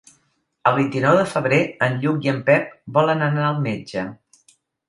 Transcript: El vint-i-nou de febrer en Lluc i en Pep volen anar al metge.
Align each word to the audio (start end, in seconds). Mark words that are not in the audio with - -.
El 0.69 0.77
vint-i-nou 0.77 1.19
de 1.19 1.25
febrer 1.33 1.59
en 1.87 1.99
Lluc 2.05 2.25
i 2.29 2.33
en 2.33 2.41
Pep 2.49 2.73
volen 2.99 3.25
anar 3.29 3.47
al 3.51 3.63
metge. 3.71 4.09